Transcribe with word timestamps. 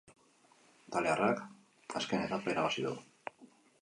Italiarrak 0.91 1.43
azken 2.01 2.25
etapa 2.29 2.55
irabazi 2.55 2.87
du. 2.89 2.99